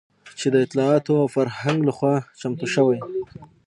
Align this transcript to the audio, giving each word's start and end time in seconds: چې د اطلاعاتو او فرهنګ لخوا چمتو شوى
چې 0.39 0.47
د 0.53 0.55
اطلاعاتو 0.65 1.13
او 1.21 1.27
فرهنګ 1.35 1.77
لخوا 1.89 2.15
چمتو 2.39 2.65
شوى 2.73 2.97